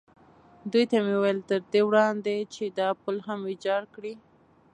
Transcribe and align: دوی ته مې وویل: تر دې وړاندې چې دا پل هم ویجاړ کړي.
دوی 0.71 0.83
ته 0.91 0.97
مې 1.05 1.13
وویل: 1.17 1.39
تر 1.49 1.59
دې 1.71 1.81
وړاندې 1.87 2.35
چې 2.53 2.63
دا 2.77 2.89
پل 3.03 3.15
هم 3.27 3.39
ویجاړ 3.47 3.81
کړي. 3.95 4.13